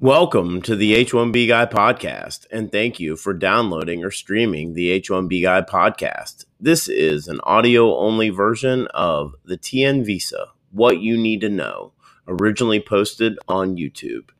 Welcome 0.00 0.60
to 0.62 0.74
the 0.74 0.92
H1B 1.04 1.46
Guy 1.46 1.66
podcast, 1.66 2.46
and 2.50 2.70
thank 2.70 2.98
you 2.98 3.14
for 3.14 3.32
downloading 3.32 4.04
or 4.04 4.10
streaming 4.10 4.74
the 4.74 5.00
H1B 5.00 5.40
Guy 5.42 5.62
podcast. 5.62 6.46
This 6.58 6.88
is 6.88 7.28
an 7.28 7.38
audio 7.44 7.96
only 7.96 8.28
version 8.30 8.88
of 8.88 9.36
the 9.44 9.56
TN 9.56 10.04
Visa 10.04 10.48
What 10.72 10.98
You 10.98 11.16
Need 11.16 11.42
to 11.42 11.48
Know, 11.48 11.92
originally 12.26 12.80
posted 12.80 13.38
on 13.46 13.76
YouTube. 13.76 14.30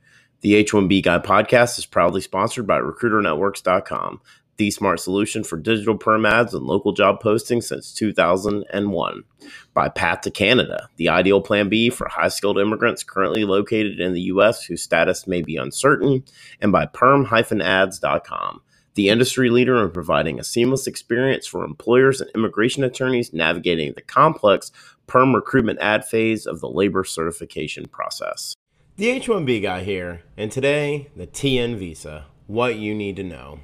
The 0.40 0.64
H1B 0.64 1.04
Guy 1.04 1.21
podcast 1.21 1.79
is 1.79 1.86
proudly 1.86 2.21
sponsored 2.21 2.66
by 2.66 2.80
RecruiterNetworks.com, 2.80 4.23
the 4.57 4.71
smart 4.71 5.00
solution 5.00 5.45
for 5.45 5.57
digital 5.57 5.96
perm 5.96 6.27
ads 6.27 6.54
and 6.54 6.64
local 6.64 6.93
job 6.93 7.23
postings 7.23 7.64
since 7.64 7.93
2001. 7.93 9.25
By 9.73 9.89
Path 9.89 10.23
to 10.23 10.30
Canada, 10.30 10.89
the 10.96 11.09
ideal 11.09 11.41
plan 11.41 11.68
B 11.68 11.91
for 11.91 12.09
high 12.09 12.29
skilled 12.29 12.59
immigrants 12.59 13.03
currently 13.03 13.45
located 13.45 14.00
in 14.00 14.12
the 14.12 14.22
U.S. 14.22 14.64
whose 14.64 14.82
status 14.82 15.27
may 15.27 15.43
be 15.43 15.57
uncertain. 15.57 16.25
And 16.61 16.72
by 16.72 16.86
perm-ads.com, 16.86 18.63
the 18.94 19.08
industry 19.08 19.50
leader 19.50 19.82
in 19.82 19.90
providing 19.90 20.39
a 20.39 20.44
seamless 20.44 20.86
experience 20.86 21.46
for 21.46 21.64
employers 21.64 22.21
and 22.21 22.30
immigration 22.35 22.85
attorneys 22.85 23.32
navigating 23.32 23.93
the 23.94 24.02
complex 24.02 24.71
perm 25.07 25.35
recruitment 25.35 25.80
ad 25.80 26.05
phase 26.05 26.46
of 26.46 26.61
the 26.61 26.68
labor 26.68 27.05
certification 27.05 27.86
process. 27.86 28.55
The 28.96 29.11
H 29.11 29.27
1B 29.27 29.61
guy 29.63 29.82
here, 29.82 30.22
and 30.36 30.52
today, 30.52 31.11
the 31.16 31.27
TN 31.27 31.77
visa 31.77 32.27
what 32.47 32.77
you 32.77 32.94
need 32.94 33.16
to 33.16 33.25
know. 33.25 33.58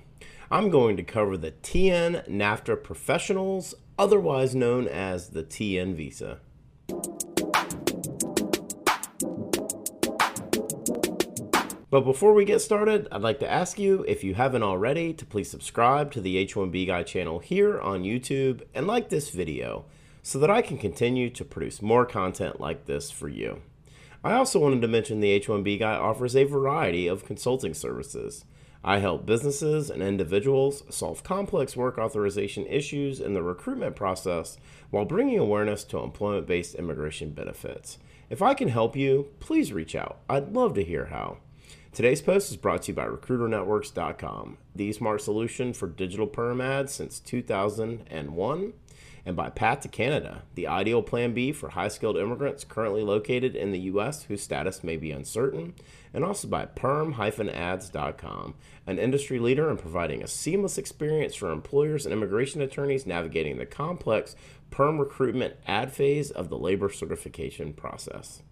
I'm 0.53 0.69
going 0.69 0.97
to 0.97 1.05
cover 1.05 1.37
the 1.37 1.53
TN 1.53 2.29
NAFTA 2.29 2.83
Professionals, 2.83 3.73
otherwise 3.97 4.53
known 4.53 4.89
as 4.89 5.29
the 5.29 5.45
TN 5.45 5.95
Visa. 5.95 6.41
But 11.89 12.01
before 12.01 12.35
we 12.35 12.45
get 12.45 12.61
started, 12.61 13.07
I'd 13.13 13.23
like 13.23 13.39
to 13.39 13.49
ask 13.49 13.79
you, 13.79 14.05
if 14.09 14.25
you 14.25 14.35
haven't 14.35 14.65
already, 14.65 15.13
to 15.15 15.25
please 15.25 15.49
subscribe 15.49 16.11
to 16.13 16.21
the 16.21 16.45
H1B 16.45 16.85
Guy 16.85 17.05
channel 17.05 17.39
here 17.39 17.81
on 17.81 18.03
YouTube 18.03 18.63
and 18.75 18.89
like 18.89 19.09
this 19.09 19.31
video 19.31 19.85
so 20.21 20.41
that 20.41 20.51
I 20.51 20.63
can 20.63 20.79
continue 20.79 21.31
to 21.31 21.45
produce 21.45 21.81
more 21.81 22.05
content 22.05 22.59
like 22.59 22.87
this 22.87 23.13
for 23.13 23.29
you. 23.29 23.63
I 24.25 24.33
also 24.33 24.59
wanted 24.59 24.83
to 24.83 24.89
mention 24.89 25.21
the 25.21 25.39
H1B 25.39 25.79
Guy 25.79 25.95
offers 25.95 26.35
a 26.35 26.43
variety 26.43 27.07
of 27.07 27.25
consulting 27.25 27.73
services. 27.73 28.45
I 28.83 28.99
help 28.99 29.27
businesses 29.27 29.91
and 29.91 30.03
individuals 30.03 30.85
solve 30.89 31.23
complex 31.23 31.77
work 31.77 31.99
authorization 31.99 32.67
issues 32.67 33.21
in 33.21 33.35
the 33.35 33.43
recruitment 33.43 33.95
process 33.95 34.57
while 34.89 35.05
bringing 35.05 35.39
awareness 35.39 35.85
to 35.85 35.99
employment 35.99 36.47
based 36.47 36.75
immigration 36.75 37.31
benefits. 37.31 37.99
If 38.31 38.41
I 38.41 38.55
can 38.55 38.69
help 38.69 38.97
you, 38.97 39.29
please 39.39 39.73
reach 39.73 39.95
out. 39.95 40.21
I'd 40.31 40.55
love 40.55 40.75
to 40.75 40.85
hear 40.85 41.07
how. 41.07 41.39
Today's 41.93 42.23
post 42.23 42.51
is 42.51 42.57
brought 42.57 42.83
to 42.83 42.93
you 42.93 42.95
by 42.95 43.07
RecruiterNetworks.com, 43.07 44.59
the 44.75 44.93
smart 44.93 45.21
solution 45.21 45.73
for 45.73 45.89
digital 45.89 46.29
perm 46.29 46.61
ads 46.61 46.93
since 46.93 47.19
2001 47.21 48.73
and 49.25 49.37
by 49.37 49.51
Path 49.51 49.81
to 49.81 49.89
Canada, 49.89 50.43
the 50.55 50.67
ideal 50.67 51.03
plan 51.03 51.33
B 51.35 51.53
for 51.53 51.71
high 51.71 51.89
skilled 51.89 52.17
immigrants 52.17 52.65
currently 52.65 53.03
located 53.03 53.55
in 53.55 53.73
the 53.73 53.81
U.S. 53.81 54.25
whose 54.25 54.43
status 54.43 54.83
may 54.83 54.97
be 54.97 55.11
uncertain, 55.11 55.75
and 56.13 56.25
also 56.25 56.49
by 56.49 56.67
perm-ads.com, 56.67 58.55
an 58.87 58.99
industry 58.99 59.39
leader 59.39 59.71
in 59.71 59.77
providing 59.77 60.23
a 60.23 60.29
seamless 60.29 60.79
experience 60.79 61.35
for 61.35 61.53
employers 61.53 62.07
and 62.07 62.13
immigration 62.13 62.61
attorneys 62.61 63.07
navigating 63.07 63.59
the 63.59 63.67
complex 63.67 64.35
perm 64.71 64.99
recruitment 64.99 65.55
ad 65.67 65.93
phase 65.93 66.31
of 66.31 66.49
the 66.49 66.59
labor 66.59 66.89
certification 66.91 67.73
process. 67.73 68.43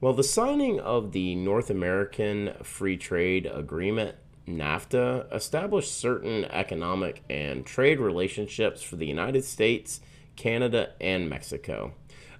Well, 0.00 0.14
the 0.14 0.24
signing 0.24 0.80
of 0.80 1.12
the 1.12 1.34
North 1.34 1.68
American 1.68 2.54
Free 2.62 2.96
Trade 2.96 3.50
Agreement 3.52 4.16
NAFTA 4.56 5.32
established 5.34 5.96
certain 5.96 6.44
economic 6.46 7.22
and 7.30 7.64
trade 7.64 8.00
relationships 8.00 8.82
for 8.82 8.96
the 8.96 9.06
United 9.06 9.44
States, 9.44 10.00
Canada, 10.36 10.92
and 11.00 11.28
Mexico. 11.28 11.92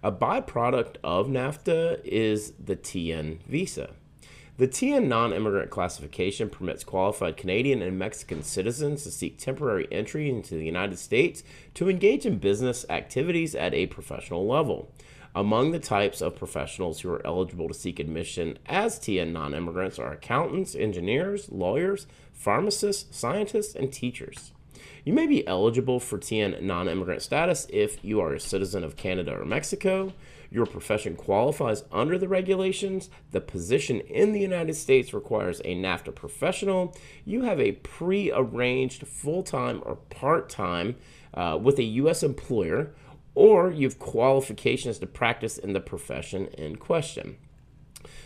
A 0.02 0.10
byproduct 0.10 0.96
of 1.04 1.26
NAFTA 1.28 2.00
is 2.04 2.52
the 2.52 2.76
TN 2.76 3.42
visa. 3.42 3.90
The 4.60 4.68
TN 4.68 5.06
non 5.06 5.32
immigrant 5.32 5.70
classification 5.70 6.50
permits 6.50 6.84
qualified 6.84 7.38
Canadian 7.38 7.80
and 7.80 7.98
Mexican 7.98 8.42
citizens 8.42 9.04
to 9.04 9.10
seek 9.10 9.38
temporary 9.38 9.88
entry 9.90 10.28
into 10.28 10.54
the 10.54 10.66
United 10.66 10.98
States 10.98 11.42
to 11.72 11.88
engage 11.88 12.26
in 12.26 12.36
business 12.36 12.84
activities 12.90 13.54
at 13.54 13.72
a 13.72 13.86
professional 13.86 14.46
level. 14.46 14.92
Among 15.34 15.70
the 15.70 15.78
types 15.78 16.20
of 16.20 16.36
professionals 16.36 17.00
who 17.00 17.10
are 17.10 17.26
eligible 17.26 17.68
to 17.68 17.74
seek 17.74 17.98
admission 17.98 18.58
as 18.66 18.98
TN 18.98 19.32
non 19.32 19.54
immigrants 19.54 19.98
are 19.98 20.12
accountants, 20.12 20.74
engineers, 20.74 21.50
lawyers, 21.50 22.06
pharmacists, 22.34 23.16
scientists, 23.16 23.74
and 23.74 23.90
teachers. 23.90 24.52
You 25.06 25.14
may 25.14 25.26
be 25.26 25.46
eligible 25.46 26.00
for 26.00 26.18
TN 26.18 26.60
non 26.60 26.86
immigrant 26.86 27.22
status 27.22 27.66
if 27.70 28.04
you 28.04 28.20
are 28.20 28.34
a 28.34 28.40
citizen 28.40 28.84
of 28.84 28.96
Canada 28.96 29.32
or 29.40 29.46
Mexico, 29.46 30.12
your 30.50 30.66
profession 30.66 31.14
qualifies 31.14 31.84
under 31.92 32.18
the 32.18 32.28
regulations, 32.28 33.08
the 33.30 33.40
position 33.40 34.00
in 34.00 34.32
the 34.32 34.40
United 34.40 34.74
States 34.74 35.14
requires 35.14 35.60
a 35.60 35.76
NAFTA 35.76 36.14
professional, 36.14 36.96
you 37.24 37.42
have 37.42 37.60
a 37.60 37.72
pre 37.72 38.32
arranged 38.32 39.06
full 39.06 39.42
time 39.42 39.80
or 39.86 39.96
part 39.96 40.48
time 40.48 40.96
uh, 41.34 41.58
with 41.60 41.78
a 41.78 41.84
U.S. 41.84 42.22
employer, 42.22 42.92
or 43.34 43.70
you 43.70 43.88
have 43.88 44.00
qualifications 44.00 44.98
to 44.98 45.06
practice 45.06 45.56
in 45.56 45.72
the 45.72 45.80
profession 45.80 46.48
in 46.48 46.76
question. 46.76 47.36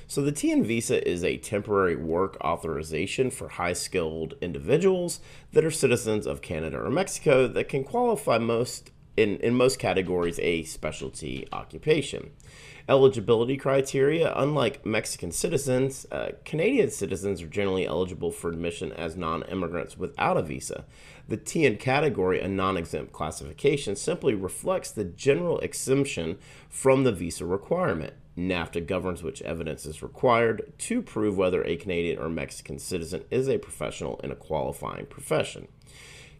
So, 0.07 0.23
the 0.23 0.33
TN 0.33 0.65
visa 0.65 1.07
is 1.07 1.25
a 1.25 1.39
temporary 1.39 1.97
work 1.97 2.37
authorization 2.43 3.31
for 3.31 3.49
high 3.49 3.73
skilled 3.73 4.35
individuals 4.41 5.21
that 5.53 5.65
are 5.65 5.71
citizens 5.71 6.27
of 6.27 6.43
Canada 6.43 6.79
or 6.79 6.91
Mexico 6.91 7.47
that 7.49 7.69
can 7.69 7.85
qualify 7.85 8.39
most 8.39 8.91
in, 9.17 9.37
in 9.39 9.55
most 9.55 9.79
categories 9.79 10.39
a 10.41 10.65
specialty 10.65 11.47
occupation. 11.53 12.31
Eligibility 12.87 13.57
criteria 13.57 14.31
Unlike 14.37 14.85
Mexican 14.85 15.33
citizens, 15.33 16.07
uh, 16.13 16.33
Canadian 16.45 16.91
citizens 16.91 17.41
are 17.41 17.47
generally 17.47 17.87
eligible 17.87 18.31
for 18.31 18.51
admission 18.51 18.93
as 18.93 19.17
non 19.17 19.43
immigrants 19.45 19.97
without 19.97 20.37
a 20.37 20.43
visa. 20.43 20.85
The 21.27 21.39
TN 21.39 21.79
category, 21.79 22.41
a 22.41 22.49
non 22.49 22.77
exempt 22.77 23.13
classification, 23.13 23.97
simply 23.97 24.35
reflects 24.35 24.91
the 24.91 25.05
general 25.05 25.59
exemption 25.61 26.37
from 26.69 27.05
the 27.05 27.13
visa 27.13 27.47
requirement. 27.47 28.13
NAFTA 28.37 28.87
governs 28.87 29.23
which 29.23 29.41
evidence 29.43 29.87
is 29.87 30.03
required 30.03 30.73
to 30.79 31.01
prove 31.01 31.39
whether 31.39 31.65
a 31.65 31.77
Canadian 31.77 32.19
or 32.19 32.29
Mexican 32.29 32.79
citizen 32.79 33.25
is 33.31 33.49
a 33.49 33.59
professional 33.59 34.21
in 34.23 34.31
a 34.31 34.37
qualifying 34.37 35.07
profession. 35.07 35.69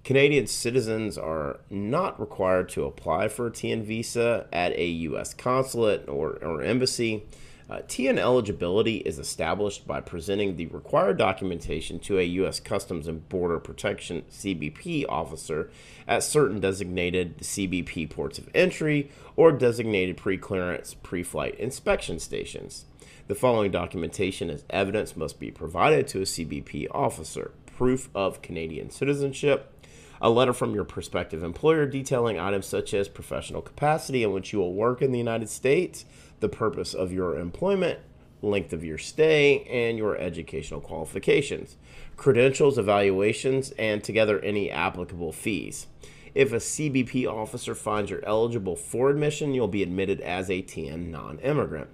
Canadian 0.05 0.47
citizens 0.47 1.17
are 1.17 1.61
not 1.71 2.21
required 2.21 2.69
to 2.69 2.85
apply 2.85 3.27
for 3.27 3.47
a 3.47 3.51
TN 3.51 3.83
visa 3.83 4.47
at 4.53 4.73
a 4.73 4.87
U.S. 4.87 5.33
consulate 5.33 6.07
or, 6.07 6.33
or 6.45 6.61
embassy. 6.61 7.25
Uh, 7.71 7.79
TN 7.89 8.19
eligibility 8.19 8.99
is 8.99 9.19
established 9.19 9.87
by 9.87 10.03
presenting 10.03 10.57
the 10.57 10.67
required 10.67 11.17
documentation 11.17 11.99
to 11.99 12.19
a 12.19 12.23
U.S. 12.23 12.61
Customs 12.61 13.09
and 13.09 13.27
Border 13.31 13.59
Protection 13.59 14.25
CBP 14.31 15.07
officer 15.09 15.71
at 16.07 16.23
certain 16.23 16.61
designated 16.61 17.39
CBP 17.39 18.11
ports 18.11 18.39
of 18.39 18.51
entry 18.55 19.11
or 19.37 19.53
designated 19.53 20.19
pre 20.19 20.37
clearance 20.37 20.93
pre 20.93 21.23
flight 21.23 21.55
inspection 21.55 22.19
stations. 22.19 22.85
The 23.27 23.35
following 23.35 23.71
documentation 23.71 24.51
as 24.51 24.67
evidence 24.69 25.17
must 25.17 25.41
be 25.41 25.51
provided 25.51 26.07
to 26.09 26.19
a 26.19 26.25
CBP 26.25 26.89
officer 26.91 27.53
proof 27.75 28.09
of 28.15 28.43
Canadian 28.43 28.91
citizenship, 28.91 29.74
a 30.21 30.31
letter 30.31 30.53
from 30.53 30.75
your 30.75 30.85
prospective 30.85 31.43
employer 31.43 31.87
detailing 31.87 32.39
items 32.39 32.67
such 32.67 32.95
as 32.95 33.09
professional 33.09 33.63
capacity 33.63 34.23
in 34.23 34.33
which 34.33 34.53
you 34.53 34.59
will 34.59 34.75
work 34.75 35.03
in 35.03 35.13
the 35.13 35.19
United 35.19 35.49
States, 35.49 36.05
the 36.41 36.49
purpose 36.49 36.95
of 36.95 37.13
your 37.13 37.39
employment, 37.39 37.99
length 38.43 38.73
of 38.73 38.85
your 38.85 38.99
stay, 38.99 39.65
and 39.65 39.99
your 39.99 40.17
educational 40.17 40.81
qualifications, 40.81 41.77
credentials, 42.17 42.79
evaluations, 42.79 43.73
and 43.73 44.05
together 44.05 44.41
any 44.41 44.71
applicable 44.71 45.33
fees. 45.33 45.87
If 46.35 46.53
a 46.53 46.57
CBP 46.57 47.27
officer 47.27 47.75
finds 47.75 48.11
you're 48.11 48.25
eligible 48.25 48.75
for 48.75 49.11
admission, 49.11 49.55
you'll 49.55 49.69
be 49.69 49.85
admitted 49.85 50.21
as 50.21 50.51
a 50.51 50.63
TN 50.63 51.11
non 51.11 51.39
immigrant. 51.39 51.89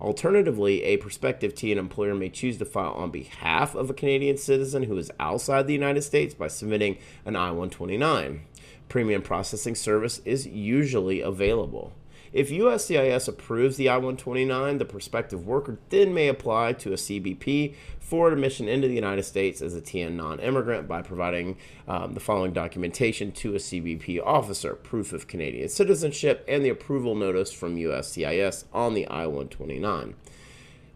Alternatively, 0.00 0.82
a 0.84 0.96
prospective 0.96 1.54
TN 1.54 1.76
employer 1.76 2.14
may 2.14 2.30
choose 2.30 2.56
to 2.58 2.64
file 2.64 2.92
on 2.92 3.10
behalf 3.10 3.74
of 3.74 3.90
a 3.90 3.94
Canadian 3.94 4.38
citizen 4.38 4.84
who 4.84 4.96
is 4.96 5.10
outside 5.20 5.66
the 5.66 5.74
United 5.74 6.02
States 6.02 6.32
by 6.32 6.48
submitting 6.48 6.96
an 7.26 7.36
I 7.36 7.50
129. 7.50 8.40
Premium 8.88 9.20
processing 9.20 9.74
service 9.74 10.22
is 10.24 10.46
usually 10.46 11.20
available. 11.20 11.92
If 12.32 12.50
USCIS 12.50 13.26
approves 13.26 13.76
the 13.76 13.88
I 13.88 13.96
129, 13.96 14.78
the 14.78 14.84
prospective 14.84 15.46
worker 15.46 15.78
then 15.88 16.14
may 16.14 16.28
apply 16.28 16.74
to 16.74 16.92
a 16.92 16.96
CBP 16.96 17.74
for 17.98 18.30
admission 18.30 18.68
into 18.68 18.86
the 18.86 18.94
United 18.94 19.24
States 19.24 19.60
as 19.60 19.74
a 19.74 19.80
TN 19.80 20.12
non 20.12 20.38
immigrant 20.38 20.86
by 20.86 21.02
providing 21.02 21.56
um, 21.88 22.14
the 22.14 22.20
following 22.20 22.52
documentation 22.52 23.32
to 23.32 23.56
a 23.56 23.58
CBP 23.58 24.24
officer 24.24 24.74
proof 24.74 25.12
of 25.12 25.26
Canadian 25.26 25.68
citizenship 25.68 26.44
and 26.46 26.64
the 26.64 26.68
approval 26.68 27.16
notice 27.16 27.52
from 27.52 27.74
USCIS 27.74 28.64
on 28.72 28.94
the 28.94 29.08
I 29.08 29.26
129. 29.26 30.14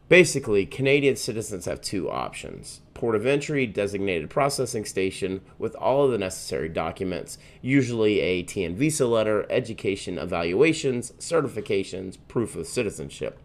Basically, 0.09 0.67
Canadian 0.67 1.17
citizens 1.17 1.65
have 1.65 1.81
two 1.81 2.11
options 2.11 2.83
port 2.93 3.17
of 3.17 3.27
entry, 3.27 3.67
designated 3.67 4.31
processing 4.31 4.85
station 4.85 5.41
with 5.59 5.75
all 5.77 6.05
of 6.05 6.13
the 6.13 6.19
necessary 6.19 6.69
documents, 6.69 7.39
usually 7.61 8.21
a 8.21 8.45
TN 8.45 8.75
visa 8.75 9.07
letter, 9.07 9.47
education 9.51 10.17
evaluations, 10.17 11.13
certifications, 11.19 12.19
proof 12.29 12.55
of 12.55 12.67
citizenship, 12.67 13.41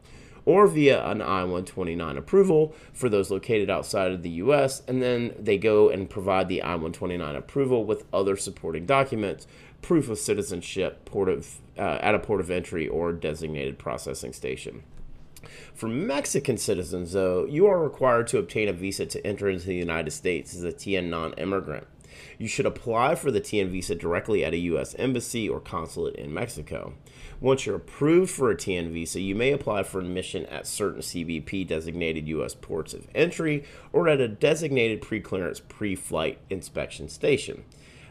or 0.45 0.67
via 0.67 1.03
an 1.09 1.21
I 1.21 1.43
129 1.43 2.17
approval 2.17 2.75
for 2.93 3.09
those 3.09 3.31
located 3.31 3.69
outside 3.69 4.11
of 4.11 4.21
the 4.21 4.29
US, 4.29 4.83
and 4.87 5.01
then 5.01 5.33
they 5.39 5.57
go 5.57 5.89
and 5.89 6.09
provide 6.09 6.47
the 6.47 6.61
I 6.61 6.71
129 6.71 7.35
approval 7.35 7.85
with 7.85 8.05
other 8.13 8.35
supporting 8.35 8.85
documents, 8.85 9.47
proof 9.81 10.09
of 10.09 10.19
citizenship, 10.19 11.05
port 11.05 11.29
of, 11.29 11.59
uh, 11.77 11.99
at 12.01 12.15
a 12.15 12.19
port 12.19 12.41
of 12.41 12.51
entry 12.51 12.87
or 12.87 13.13
designated 13.13 13.79
processing 13.79 14.33
station. 14.33 14.83
For 15.73 15.87
Mexican 15.87 16.57
citizens, 16.57 17.13
though, 17.13 17.45
you 17.45 17.67
are 17.67 17.81
required 17.81 18.27
to 18.27 18.37
obtain 18.37 18.67
a 18.67 18.73
visa 18.73 19.05
to 19.05 19.25
enter 19.25 19.49
into 19.49 19.67
the 19.67 19.75
United 19.75 20.11
States 20.11 20.53
as 20.55 20.63
a 20.63 20.71
TN 20.71 21.09
non 21.09 21.33
immigrant. 21.33 21.87
You 22.37 22.47
should 22.47 22.65
apply 22.65 23.15
for 23.15 23.31
the 23.31 23.41
TN 23.41 23.69
visa 23.69 23.95
directly 23.95 24.43
at 24.43 24.53
a 24.53 24.57
U.S. 24.57 24.95
embassy 24.97 25.47
or 25.47 25.59
consulate 25.59 26.15
in 26.15 26.33
Mexico. 26.33 26.93
Once 27.39 27.65
you're 27.65 27.75
approved 27.75 28.31
for 28.31 28.51
a 28.51 28.55
TN 28.55 28.91
visa, 28.91 29.19
you 29.19 29.35
may 29.35 29.51
apply 29.51 29.83
for 29.83 29.99
admission 29.99 30.45
at 30.47 30.67
certain 30.67 31.01
CBP 31.01 31.67
designated 31.67 32.27
U.S. 32.29 32.53
ports 32.55 32.93
of 32.93 33.07
entry 33.15 33.63
or 33.93 34.07
at 34.07 34.19
a 34.19 34.27
designated 34.27 35.01
pre 35.01 35.19
clearance 35.19 35.59
pre 35.59 35.95
flight 35.95 36.39
inspection 36.49 37.09
station. 37.09 37.63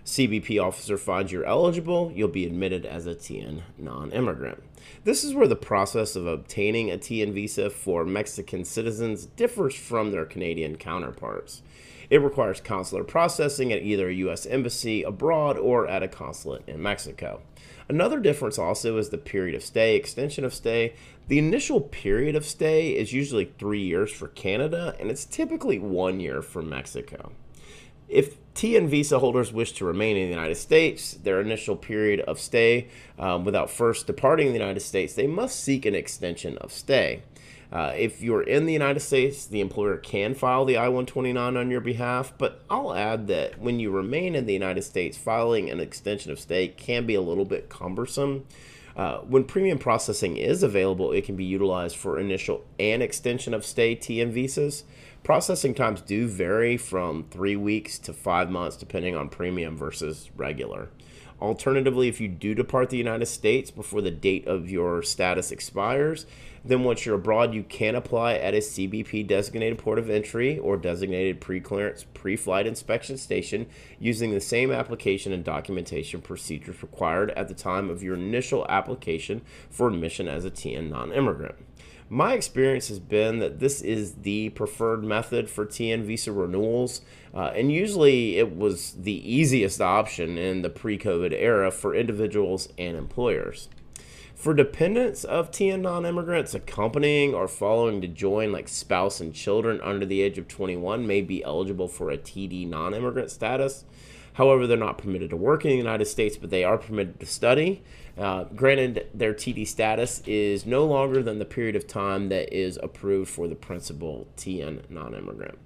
CBP 0.08 0.58
officer 0.58 0.96
finds 0.96 1.30
you're 1.30 1.44
eligible, 1.44 2.10
you'll 2.14 2.28
be 2.28 2.46
admitted 2.46 2.86
as 2.86 3.06
a 3.06 3.14
TN 3.14 3.60
non 3.76 4.10
immigrant. 4.12 4.62
This 5.04 5.22
is 5.22 5.34
where 5.34 5.46
the 5.46 5.54
process 5.54 6.16
of 6.16 6.26
obtaining 6.26 6.90
a 6.90 6.96
TN 6.96 7.34
visa 7.34 7.68
for 7.68 8.06
Mexican 8.06 8.64
citizens 8.64 9.26
differs 9.26 9.74
from 9.74 10.10
their 10.10 10.24
Canadian 10.24 10.76
counterparts. 10.76 11.60
It 12.08 12.22
requires 12.22 12.58
consular 12.58 13.04
processing 13.04 13.70
at 13.70 13.82
either 13.82 14.08
a 14.08 14.14
U.S. 14.14 14.46
embassy 14.46 15.02
abroad 15.02 15.58
or 15.58 15.86
at 15.86 16.02
a 16.02 16.08
consulate 16.08 16.66
in 16.66 16.82
Mexico. 16.82 17.42
Another 17.86 18.18
difference 18.18 18.58
also 18.58 18.96
is 18.96 19.10
the 19.10 19.18
period 19.18 19.54
of 19.54 19.62
stay, 19.62 19.94
extension 19.94 20.42
of 20.42 20.54
stay. 20.54 20.94
The 21.26 21.38
initial 21.38 21.82
period 21.82 22.34
of 22.34 22.46
stay 22.46 22.96
is 22.96 23.12
usually 23.12 23.52
three 23.58 23.82
years 23.82 24.10
for 24.10 24.28
Canada, 24.28 24.96
and 24.98 25.10
it's 25.10 25.26
typically 25.26 25.78
one 25.78 26.18
year 26.18 26.40
for 26.40 26.62
Mexico. 26.62 27.32
If 28.08 28.36
TN 28.54 28.88
visa 28.88 29.18
holders 29.18 29.52
wish 29.52 29.72
to 29.72 29.84
remain 29.84 30.16
in 30.16 30.24
the 30.24 30.34
United 30.34 30.56
States, 30.56 31.12
their 31.12 31.40
initial 31.40 31.76
period 31.76 32.20
of 32.20 32.40
stay 32.40 32.88
um, 33.18 33.44
without 33.44 33.70
first 33.70 34.06
departing 34.06 34.48
the 34.48 34.58
United 34.58 34.80
States, 34.80 35.14
they 35.14 35.26
must 35.26 35.60
seek 35.60 35.86
an 35.86 35.94
extension 35.94 36.58
of 36.58 36.72
stay. 36.72 37.22
Uh, 37.70 37.92
if 37.96 38.22
you're 38.22 38.42
in 38.42 38.64
the 38.64 38.72
United 38.72 39.00
States, 39.00 39.46
the 39.46 39.60
employer 39.60 39.98
can 39.98 40.34
file 40.34 40.64
the 40.64 40.78
I 40.78 40.88
129 40.88 41.56
on 41.56 41.70
your 41.70 41.82
behalf, 41.82 42.32
but 42.38 42.62
I'll 42.70 42.94
add 42.94 43.26
that 43.26 43.60
when 43.60 43.78
you 43.78 43.90
remain 43.90 44.34
in 44.34 44.46
the 44.46 44.54
United 44.54 44.82
States, 44.82 45.18
filing 45.18 45.70
an 45.70 45.78
extension 45.78 46.32
of 46.32 46.40
stay 46.40 46.68
can 46.68 47.04
be 47.04 47.14
a 47.14 47.20
little 47.20 47.44
bit 47.44 47.68
cumbersome. 47.68 48.46
Uh, 48.96 49.18
when 49.18 49.44
premium 49.44 49.78
processing 49.78 50.36
is 50.36 50.62
available, 50.62 51.12
it 51.12 51.24
can 51.24 51.36
be 51.36 51.44
utilized 51.44 51.94
for 51.94 52.18
initial 52.18 52.64
and 52.80 53.02
extension 53.02 53.54
of 53.54 53.64
stay 53.64 53.94
TN 53.94 54.30
visas. 54.30 54.82
Processing 55.22 55.74
times 55.74 56.00
do 56.00 56.26
vary 56.26 56.76
from 56.76 57.24
three 57.30 57.56
weeks 57.56 57.98
to 57.98 58.12
five 58.12 58.50
months, 58.50 58.76
depending 58.76 59.14
on 59.14 59.28
premium 59.28 59.76
versus 59.76 60.30
regular. 60.36 60.88
Alternatively, 61.40 62.08
if 62.08 62.20
you 62.20 62.26
do 62.26 62.54
depart 62.54 62.90
the 62.90 62.96
United 62.96 63.26
States 63.26 63.70
before 63.70 64.00
the 64.00 64.10
date 64.10 64.46
of 64.48 64.70
your 64.70 65.02
status 65.02 65.52
expires, 65.52 66.26
then 66.64 66.82
once 66.82 67.06
you're 67.06 67.14
abroad, 67.14 67.54
you 67.54 67.62
can 67.62 67.94
apply 67.94 68.34
at 68.34 68.54
a 68.54 68.58
CBP 68.58 69.26
designated 69.26 69.78
port 69.78 70.00
of 70.00 70.10
entry 70.10 70.58
or 70.58 70.76
designated 70.76 71.40
pre 71.40 71.60
clearance 71.60 72.04
pre 72.12 72.34
flight 72.34 72.66
inspection 72.66 73.16
station 73.16 73.66
using 74.00 74.32
the 74.32 74.40
same 74.40 74.72
application 74.72 75.32
and 75.32 75.44
documentation 75.44 76.20
procedures 76.20 76.82
required 76.82 77.30
at 77.32 77.46
the 77.46 77.54
time 77.54 77.88
of 77.88 78.02
your 78.02 78.16
initial 78.16 78.66
application 78.68 79.42
for 79.70 79.88
admission 79.88 80.26
as 80.26 80.44
a 80.44 80.50
TN 80.50 80.90
non 80.90 81.12
immigrant. 81.12 81.54
My 82.10 82.32
experience 82.32 82.88
has 82.88 83.00
been 83.00 83.38
that 83.40 83.60
this 83.60 83.82
is 83.82 84.14
the 84.22 84.48
preferred 84.50 85.04
method 85.04 85.50
for 85.50 85.66
TN 85.66 86.04
visa 86.04 86.32
renewals, 86.32 87.02
uh, 87.34 87.52
and 87.54 87.70
usually 87.70 88.38
it 88.38 88.56
was 88.56 88.92
the 88.92 89.30
easiest 89.30 89.82
option 89.82 90.38
in 90.38 90.62
the 90.62 90.70
pre 90.70 90.96
COVID 90.96 91.34
era 91.34 91.70
for 91.70 91.94
individuals 91.94 92.70
and 92.78 92.96
employers. 92.96 93.68
For 94.34 94.54
dependents 94.54 95.24
of 95.24 95.50
TN 95.50 95.82
non 95.82 96.06
immigrants, 96.06 96.54
accompanying 96.54 97.34
or 97.34 97.46
following 97.46 98.00
to 98.00 98.08
join, 98.08 98.52
like 98.52 98.68
spouse 98.68 99.20
and 99.20 99.34
children 99.34 99.78
under 99.82 100.06
the 100.06 100.22
age 100.22 100.38
of 100.38 100.48
21, 100.48 101.06
may 101.06 101.20
be 101.20 101.44
eligible 101.44 101.88
for 101.88 102.10
a 102.10 102.16
TD 102.16 102.66
non 102.66 102.94
immigrant 102.94 103.30
status. 103.30 103.84
However, 104.38 104.68
they're 104.68 104.76
not 104.76 104.98
permitted 104.98 105.30
to 105.30 105.36
work 105.36 105.64
in 105.64 105.72
the 105.72 105.76
United 105.76 106.04
States, 106.04 106.36
but 106.36 106.50
they 106.50 106.62
are 106.62 106.78
permitted 106.78 107.18
to 107.18 107.26
study. 107.26 107.82
Uh, 108.16 108.44
granted, 108.44 109.08
their 109.12 109.34
TD 109.34 109.66
status 109.66 110.22
is 110.26 110.64
no 110.64 110.86
longer 110.86 111.24
than 111.24 111.40
the 111.40 111.44
period 111.44 111.74
of 111.74 111.88
time 111.88 112.28
that 112.28 112.56
is 112.56 112.78
approved 112.80 113.28
for 113.28 113.48
the 113.48 113.56
principal 113.56 114.28
TN 114.36 114.88
non 114.88 115.12
immigrant. 115.12 115.58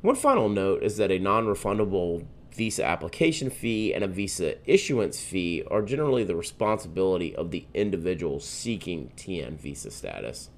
One 0.00 0.16
final 0.16 0.48
note 0.48 0.82
is 0.82 0.96
that 0.96 1.10
a 1.10 1.18
non 1.18 1.44
refundable 1.44 2.24
visa 2.52 2.82
application 2.86 3.50
fee 3.50 3.92
and 3.92 4.02
a 4.02 4.08
visa 4.08 4.54
issuance 4.66 5.20
fee 5.20 5.62
are 5.70 5.82
generally 5.82 6.24
the 6.24 6.36
responsibility 6.36 7.36
of 7.36 7.50
the 7.50 7.66
individual 7.74 8.40
seeking 8.40 9.12
TN 9.18 9.58
visa 9.58 9.90
status. 9.90 10.48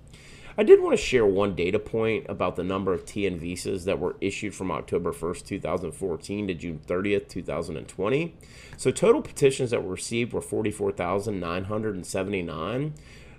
I 0.59 0.63
did 0.63 0.81
want 0.81 0.95
to 0.95 1.03
share 1.03 1.27
one 1.27 1.55
data 1.55 1.79
point 1.79 2.25
about 2.31 2.57
the 2.57 2.65
number 2.65 2.95
of 2.95 3.05
TN 3.05 3.39
visas 3.39 3.85
that 3.85 3.99
were 3.99 4.17
issued 4.23 4.55
from 4.55 4.71
October 4.71 5.13
1st, 5.13 5.45
2014 5.45 6.49
to 6.49 6.55
June 6.55 6.81
30th, 6.87 7.29
2020. 7.29 8.35
So, 8.79 8.91
total 8.91 9.21
petitions 9.21 9.71
that 9.71 9.85
were 9.85 9.93
received 9.93 10.33
were 10.33 10.41
44,979. 10.41 12.95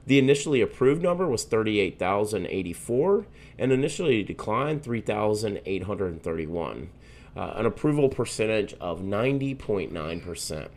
The 0.05 0.19
initially 0.19 0.61
approved 0.61 1.01
number 1.01 1.27
was 1.27 1.43
38,084 1.43 3.25
and 3.57 3.71
initially 3.71 4.21
declined 4.23 4.83
3,831. 4.83 6.89
Uh, 7.35 7.53
an 7.55 7.65
approval 7.65 8.09
percentage 8.09 8.75
of 8.75 9.01
90.9%. 9.01 10.67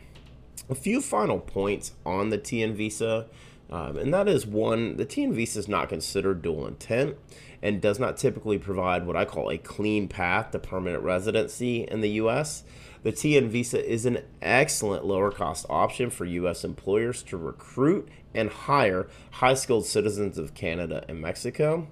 A 0.69 0.75
few 0.75 1.01
final 1.01 1.39
points 1.39 1.93
on 2.05 2.29
the 2.29 2.37
TN 2.37 2.73
visa. 2.73 3.25
Um, 3.71 3.97
and 3.97 4.13
that 4.13 4.27
is 4.27 4.45
one, 4.45 4.97
the 4.97 5.05
TN 5.05 5.33
visa 5.33 5.59
is 5.59 5.67
not 5.67 5.89
considered 5.89 6.41
dual 6.41 6.67
intent 6.67 7.15
and 7.61 7.81
does 7.81 7.99
not 7.99 8.17
typically 8.17 8.57
provide 8.57 9.05
what 9.05 9.15
I 9.15 9.23
call 9.23 9.49
a 9.49 9.57
clean 9.57 10.07
path 10.07 10.51
to 10.51 10.59
permanent 10.59 11.03
residency 11.03 11.83
in 11.83 12.01
the 12.01 12.09
U.S. 12.11 12.63
The 13.03 13.13
TN 13.13 13.47
visa 13.47 13.83
is 13.83 14.05
an 14.05 14.19
excellent 14.41 15.05
lower 15.05 15.31
cost 15.31 15.65
option 15.69 16.09
for 16.09 16.25
U.S. 16.25 16.63
employers 16.63 17.23
to 17.23 17.37
recruit 17.37 18.09
and 18.33 18.49
hire 18.49 19.07
high 19.31 19.53
skilled 19.53 19.85
citizens 19.85 20.37
of 20.37 20.53
Canada 20.53 21.05
and 21.07 21.21
Mexico. 21.21 21.87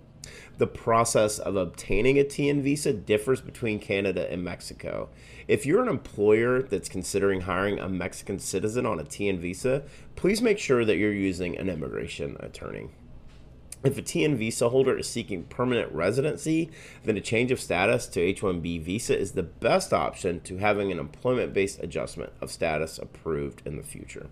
The 0.58 0.68
process 0.68 1.40
of 1.40 1.56
obtaining 1.56 2.20
a 2.20 2.24
TN 2.24 2.62
visa 2.62 2.94
differs 2.94 3.42
between 3.42 3.80
Canada 3.80 4.32
and 4.32 4.44
Mexico. 4.44 5.10
If 5.48 5.66
you're 5.66 5.82
an 5.82 5.90
employer 5.90 6.62
that's 6.62 6.90
considering 6.90 7.42
hiring 7.42 7.80
a 7.80 7.90
Mexican 7.90 8.40
citizen 8.40 8.86
on 8.86 9.00
a 9.00 9.04
TN 9.04 9.40
visa, 9.40 9.84
please 10.16 10.42
make 10.42 10.60
sure 10.60 10.86
that 10.86 10.98
you're 10.98 11.14
using 11.14 11.58
an 11.58 11.70
immigration 11.70 12.38
attorney. 12.40 12.90
If 13.82 13.98
a 13.98 14.02
TN 14.02 14.36
visa 14.36 14.68
holder 14.68 14.98
is 14.98 15.08
seeking 15.08 15.46
permanent 15.46 15.94
residency, 15.94 16.70
then 17.06 17.16
a 17.16 17.22
change 17.22 17.50
of 17.50 17.62
status 17.62 18.08
to 18.08 18.20
H 18.20 18.42
1B 18.42 18.82
visa 18.82 19.18
is 19.18 19.32
the 19.32 19.44
best 19.44 19.94
option 19.94 20.42
to 20.42 20.58
having 20.58 20.92
an 20.92 21.00
employment 21.00 21.54
based 21.54 21.80
adjustment 21.82 22.34
of 22.42 22.52
status 22.52 22.98
approved 22.98 23.62
in 23.66 23.78
the 23.78 23.84
future. 23.84 24.28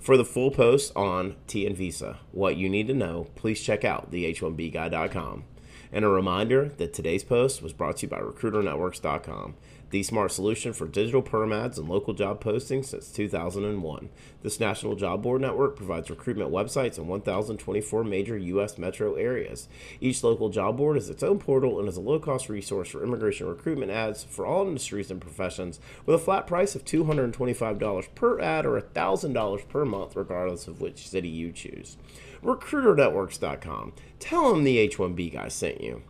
For 0.00 0.16
the 0.16 0.24
full 0.24 0.50
post 0.50 0.92
on 0.96 1.36
TN 1.46 1.76
visa, 1.76 2.20
what 2.32 2.56
you 2.56 2.70
need 2.70 2.86
to 2.86 2.94
know, 2.94 3.26
please 3.36 3.60
check 3.60 3.84
out 3.84 4.10
the 4.10 4.24
H1Bguy.com. 4.32 5.44
And 5.92 6.04
a 6.04 6.08
reminder 6.08 6.70
that 6.78 6.94
today's 6.94 7.22
post 7.22 7.60
was 7.60 7.74
brought 7.74 7.98
to 7.98 8.06
you 8.06 8.08
by 8.08 8.20
RecruiterNetworks.com 8.20 9.56
the 9.90 10.02
smart 10.02 10.30
solution 10.32 10.72
for 10.72 10.86
digital 10.86 11.22
perm 11.22 11.52
ads 11.52 11.78
and 11.78 11.88
local 11.88 12.14
job 12.14 12.42
postings 12.42 12.86
since 12.86 13.10
2001. 13.10 14.08
This 14.42 14.60
national 14.60 14.94
job 14.94 15.22
board 15.22 15.40
network 15.40 15.76
provides 15.76 16.10
recruitment 16.10 16.50
websites 16.50 16.96
in 16.96 17.08
1,024 17.08 18.04
major 18.04 18.38
U.S. 18.38 18.78
metro 18.78 19.14
areas. 19.14 19.68
Each 20.00 20.22
local 20.22 20.48
job 20.48 20.76
board 20.76 20.96
is 20.96 21.10
its 21.10 21.22
own 21.22 21.38
portal 21.38 21.78
and 21.78 21.88
is 21.88 21.96
a 21.96 22.00
low 22.00 22.20
cost 22.20 22.48
resource 22.48 22.88
for 22.90 23.02
immigration 23.02 23.48
recruitment 23.48 23.90
ads 23.90 24.22
for 24.22 24.46
all 24.46 24.66
industries 24.66 25.10
and 25.10 25.20
professions 25.20 25.80
with 26.06 26.14
a 26.14 26.24
flat 26.24 26.46
price 26.46 26.74
of 26.74 26.84
$225 26.84 28.14
per 28.14 28.40
ad 28.40 28.66
or 28.66 28.80
$1,000 28.80 29.68
per 29.68 29.84
month, 29.84 30.16
regardless 30.16 30.68
of 30.68 30.80
which 30.80 31.08
city 31.08 31.28
you 31.28 31.52
choose. 31.52 31.96
RecruiterNetworks.com. 32.42 33.92
Tell 34.18 34.52
them 34.52 34.64
the 34.64 34.88
H1B 34.88 35.32
guy 35.32 35.48
sent 35.48 35.80
you. 35.80 36.02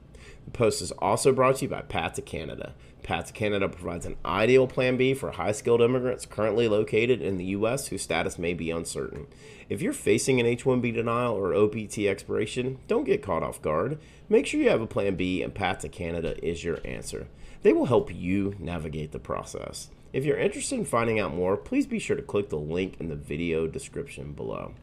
The 0.44 0.50
post 0.50 0.82
is 0.82 0.92
also 0.92 1.32
brought 1.32 1.56
to 1.56 1.64
you 1.64 1.68
by 1.68 1.82
Path 1.82 2.14
to 2.14 2.22
Canada. 2.22 2.74
Path 3.02 3.26
to 3.26 3.32
Canada 3.32 3.68
provides 3.68 4.06
an 4.06 4.16
ideal 4.24 4.66
plan 4.66 4.96
B 4.96 5.14
for 5.14 5.32
high 5.32 5.52
skilled 5.52 5.80
immigrants 5.80 6.26
currently 6.26 6.68
located 6.68 7.22
in 7.22 7.38
the 7.38 7.46
U.S. 7.46 7.88
whose 7.88 8.02
status 8.02 8.38
may 8.38 8.54
be 8.54 8.70
uncertain. 8.70 9.26
If 9.68 9.80
you're 9.80 9.92
facing 9.92 10.38
an 10.38 10.46
H 10.46 10.64
1B 10.64 10.94
denial 10.94 11.34
or 11.34 11.54
OPT 11.54 11.98
expiration, 12.00 12.78
don't 12.88 13.04
get 13.04 13.22
caught 13.22 13.42
off 13.42 13.62
guard. 13.62 13.98
Make 14.28 14.46
sure 14.46 14.60
you 14.60 14.68
have 14.68 14.82
a 14.82 14.86
plan 14.86 15.16
B, 15.16 15.42
and 15.42 15.54
Path 15.54 15.80
to 15.80 15.88
Canada 15.88 16.36
is 16.44 16.62
your 16.62 16.78
answer. 16.84 17.26
They 17.62 17.72
will 17.72 17.86
help 17.86 18.14
you 18.14 18.54
navigate 18.58 19.12
the 19.12 19.18
process. 19.18 19.90
If 20.12 20.24
you're 20.24 20.38
interested 20.38 20.78
in 20.78 20.84
finding 20.84 21.20
out 21.20 21.34
more, 21.34 21.56
please 21.56 21.86
be 21.86 21.98
sure 21.98 22.16
to 22.16 22.22
click 22.22 22.48
the 22.48 22.58
link 22.58 22.96
in 22.98 23.08
the 23.08 23.16
video 23.16 23.66
description 23.66 24.32
below. 24.32 24.74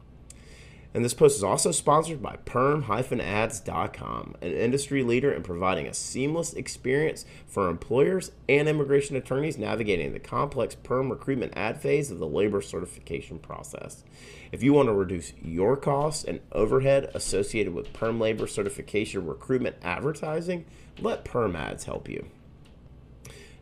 And 0.94 1.04
this 1.04 1.14
post 1.14 1.36
is 1.36 1.44
also 1.44 1.70
sponsored 1.70 2.22
by 2.22 2.36
perm-ads.com, 2.44 4.34
an 4.40 4.50
industry 4.52 5.02
leader 5.02 5.30
in 5.30 5.42
providing 5.42 5.86
a 5.86 5.92
seamless 5.92 6.54
experience 6.54 7.26
for 7.46 7.68
employers 7.68 8.32
and 8.48 8.68
immigration 8.68 9.14
attorneys 9.14 9.58
navigating 9.58 10.12
the 10.12 10.18
complex 10.18 10.74
perm 10.74 11.10
recruitment 11.10 11.52
ad 11.56 11.80
phase 11.80 12.10
of 12.10 12.18
the 12.18 12.26
labor 12.26 12.62
certification 12.62 13.38
process. 13.38 14.02
If 14.50 14.62
you 14.62 14.72
want 14.72 14.88
to 14.88 14.94
reduce 14.94 15.34
your 15.42 15.76
costs 15.76 16.24
and 16.24 16.40
overhead 16.52 17.10
associated 17.14 17.74
with 17.74 17.92
perm 17.92 18.18
labor 18.18 18.46
certification 18.46 19.26
recruitment 19.26 19.76
advertising, 19.82 20.64
let 21.00 21.24
Perm 21.24 21.54
Ads 21.54 21.84
help 21.84 22.08
you. 22.08 22.28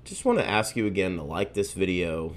Just 0.05 0.25
want 0.25 0.39
to 0.39 0.49
ask 0.49 0.77
you 0.77 0.87
again 0.87 1.17
to 1.17 1.23
like 1.23 1.55
this 1.55 1.73
video, 1.73 2.37